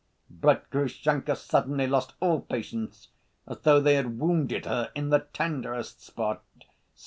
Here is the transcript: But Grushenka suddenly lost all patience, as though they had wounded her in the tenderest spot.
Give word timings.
But 0.31 0.67
Grushenka 0.71 1.35
suddenly 1.35 1.85
lost 1.85 2.13
all 2.21 2.39
patience, 2.41 3.09
as 3.47 3.59
though 3.59 3.79
they 3.79 3.93
had 3.93 4.17
wounded 4.19 4.65
her 4.65 4.91
in 4.95 5.09
the 5.11 5.27
tenderest 5.31 6.01
spot. 6.01 6.41